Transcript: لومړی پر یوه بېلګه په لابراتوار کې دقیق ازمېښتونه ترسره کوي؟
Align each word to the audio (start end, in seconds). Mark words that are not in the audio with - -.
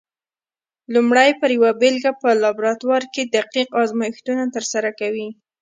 لومړی 0.93 1.29
پر 1.39 1.49
یوه 1.57 1.71
بېلګه 1.81 2.11
په 2.21 2.29
لابراتوار 2.43 3.03
کې 3.13 3.21
دقیق 3.35 3.69
ازمېښتونه 3.81 4.43
ترسره 4.55 4.89
کوي؟ 4.99 5.27